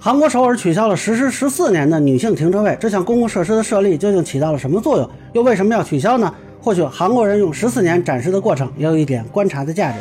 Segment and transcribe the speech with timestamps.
[0.00, 5.10] 韩国首尔取消了实施十四年的女性停车位，这项公共设施的设立究竟起到了什么作用？
[5.32, 6.32] 又为什么要取消呢？
[6.60, 9.98] 或许韩国人用十四年展示的过程，也有一点观察的价值。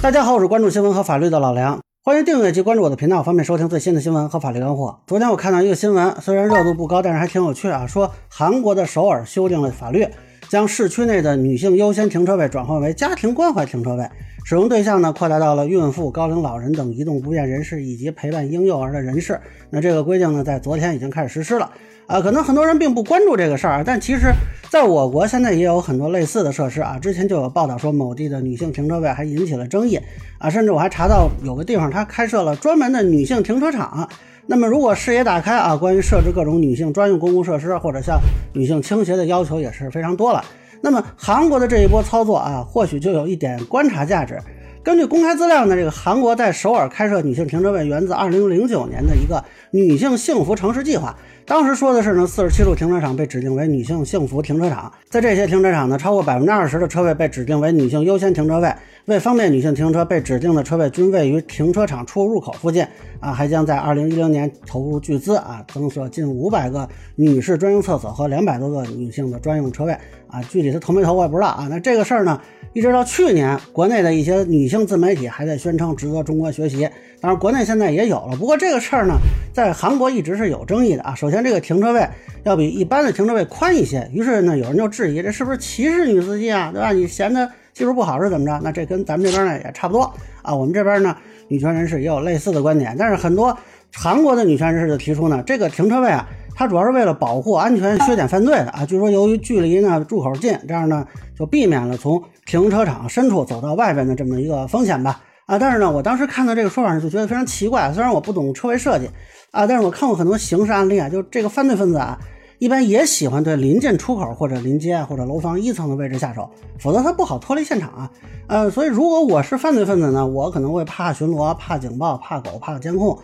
[0.00, 5.00] 大家好，我是关注新闻和法律的老梁，欢迎订阅及关注我的频道，方便收听最新的新闻和法律干货。
[5.08, 7.84] 昨天我看到一个新闻，虽然热度不高，但是还挺有趣啊。
[7.84, 10.06] 说韩国的首尔修订了法律，
[10.48, 14.08] 将市区内的女性优先停车位转换为家庭关怀停车位。
[14.44, 19.40] 使用对象呢扩大到了孕妇、高龄老人等移动不便人士以及陪伴婴幼儿的人士。
[19.70, 21.70] 那这个规定呢，在昨天已经开始实施了。
[22.06, 24.30] 啊，可能很多人并不关注这个事儿，但其实
[24.68, 26.98] 在我国现在也有很多类似的设施啊。
[26.98, 29.98] 之前就有报道说某地的女性停车位还引起了争议
[30.36, 34.06] 啊，甚至我还查到有个地方它开设了专门的女性停车场。
[34.46, 38.20] 那么如果视野打开啊，关于设置各种女性专用公共设施或者像
[38.52, 40.44] 女性倾斜的要求也是非常多了。
[40.84, 44.38] 那么韩国的这一波操作啊，或许就有一点观察价值。
[44.82, 51.16] 根据公开资料呢，这个韩国在首尔开设女性停车位源自2009年的一个女性幸福城市计划。
[51.46, 58.70] 当时说的是呢，四十七处停车场被指定为女性幸福停车场，在这些停车场呢，超过百分之二十的车位被指定为女性优先停车位。
[59.06, 62.86] 为方便女性停车，被指定的车位均位于停车场出入口附近。
[63.20, 69.96] 啊，还将在二零一零年投入巨资啊，增设近五百个女士专用厕所和两百多个女性的专用车位。
[70.34, 71.68] 啊，具体他投没投我也不知道啊。
[71.70, 72.40] 那这个事儿呢，
[72.72, 76.88] 一直到去年，国内的一些女性自媒体还在宣称值得中国学习。
[77.20, 79.14] 当然，国内现在也有了，不过这个事儿呢，
[79.52, 81.14] 在韩国一直是有争议的啊。
[81.14, 82.06] 首先，这个停车位
[82.42, 86.70] 要比一般的停车位宽一些，于是呢，有人就质疑这是不是歧视女司机啊？
[86.72, 86.92] 对吧？
[86.92, 88.60] 你嫌他技术不好是怎么着？
[88.62, 90.54] 那这跟咱们这边呢也差不多啊。
[90.54, 91.16] 我们这边呢。
[91.48, 93.54] 女权人士也有类似的观点，但是很多
[93.92, 98.86] 韩国的女权人士就提出呢，这个停车位啊，它主要是为了保护安全、削减犯罪的啊。
[98.86, 105.58] 据说由于距离呢入口近，这样呢就避免了从停车场深处走到外边的这么一个风险吧啊。
[105.58, 109.10] 但是呢，我当时看到这个说法就觉得非常奇怪，虽然我不懂车位设计
[109.50, 112.18] 啊，但是我看过很多刑事案例啊，就这个犯罪分子啊。
[112.60, 116.48] 一般也喜欢对临近出口或者临街或者楼房一层的位置下手，
[116.78, 118.10] 否则他不好脱离现场啊。
[118.46, 123.18] 呃，所以如果我是犯罪分子呢，我可能会怕巡逻、怕警报、怕狗、怕监控。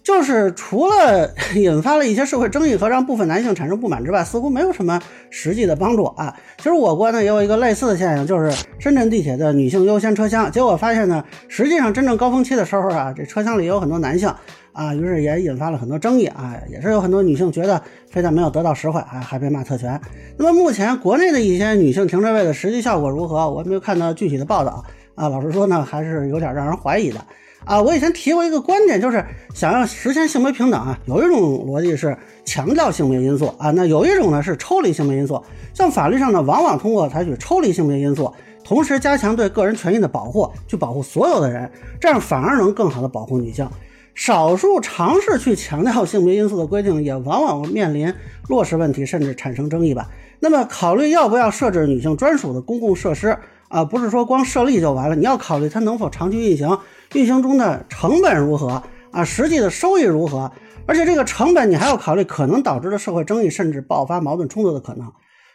[0.03, 5.01] 就是除了 引发了一些社会争议和让部分男性产生不满之外，似乎没有什么
[5.31, 6.35] 实际的帮助啊。
[6.59, 14.29] 其实我国呢也有一个类似的现象，就是深圳地铁的女性优先车厢，结果发现呢，实际上真正高峰期的时候啊，这车厢里有很多男性
[14.73, 20.01] 啊，于是也引发了很多争议啊，也是有很多女性觉得非但没有得到实惠，还还被骂特权。
[20.37, 23.49] 那么目前国内的一些女性停车位的实际效果如何？
[23.49, 24.85] 我没有看到具体的报道
[25.15, 25.29] 啊。
[25.29, 27.21] 老实说呢，还是有点让人怀疑的。
[27.65, 29.25] 啊，我以前提过一个观点，就是
[29.55, 35.41] 想要实现性别平等啊，有一种逻辑是强调性别因素啊，那有一种呢是抽离性别因素。
[35.73, 38.33] 像法律上呢，往往通过采取抽离性别因素，
[38.65, 41.71] 同时加强对个人权益的保护，去保护所有的人，
[42.01, 43.69] 这样反而能更好的保护女性。
[44.15, 48.13] 少数尝试去强调性别因素的规定，也往往面临
[48.49, 50.09] 落实问题，甚至产生争议吧。
[50.41, 53.39] 那么，考虑要不要设置女性专属的公共设施
[53.73, 56.79] 啊，不是说光设立就完了，你要考虑它能否长期运行，
[57.15, 60.53] 运行中的成本如何啊，实际的收益如何，
[60.87, 65.11] 而且这个成本你还要考虑可能导致的社会争议，甚至爆发矛盾冲突的可能。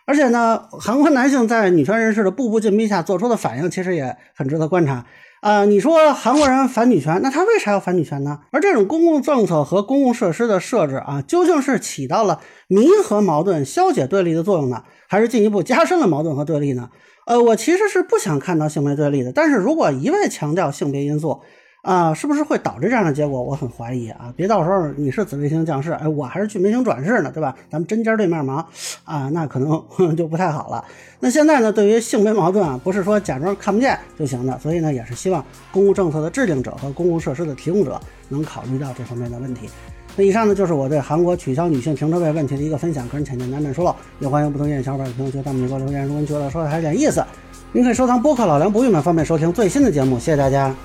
[0.07, 5.05] 而且呢，韩国男性在女权人士的步步紧逼下做出的反应，其实也很值得观察。
[5.41, 8.39] 啊，你说韩国人反女权，那他为啥要反女权呢？
[8.51, 16.89] 而这种公共政策和公共设施的设置啊，究竟是起到了弥合矛盾、消解对立的作用呢，还是进一步加深了矛盾和对立呢？
[17.27, 21.41] 呃，我其实是不想看到性别对立的，但是如果一味强调性别因素，
[21.83, 23.43] 啊，是不是会导致这样的结果？
[23.43, 24.33] 我很怀疑啊！
[24.33, 27.53] 别到时候你是紫微星降世，哎，我还是巨门星转世呢，对吧？
[27.69, 28.65] 咱们针尖对面忙
[29.03, 29.85] 啊，那可能
[30.15, 30.83] 就不太好了。
[31.19, 39.69] 那现在呢，对于性别矛盾啊，不是说假装看不见就行的，所以呢，也是希望公共政策的制定者和公共设施的提供者能考虑到这方面的问题。
[40.17, 46.05] 那以上呢，就是我对韩国取消女性停车位问题的一个分享，个人浅见难免说了，也欢迎不同意见小伙伴在评论区弹幕里给我留言。
[46.05, 47.23] 如果你觉得说的还有点意思，
[47.71, 50.17] 您可以收藏播客老梁不郁闷，方便收听最新的节目。
[50.17, 50.75] 谢谢大家。